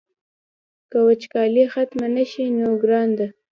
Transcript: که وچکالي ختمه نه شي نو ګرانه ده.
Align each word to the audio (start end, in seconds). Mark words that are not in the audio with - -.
که 0.89 0.97
وچکالي 1.07 1.63
ختمه 1.73 2.07
نه 2.15 2.23
شي 2.31 2.45
نو 2.59 2.67
ګرانه 2.81 3.15
ده. 3.19 3.27